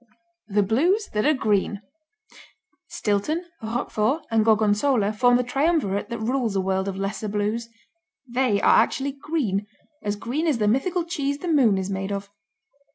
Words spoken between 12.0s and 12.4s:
of.